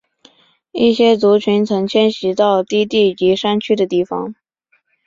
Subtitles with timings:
[0.71, 4.33] 一些族群曾迁徙到低地及山区的地方。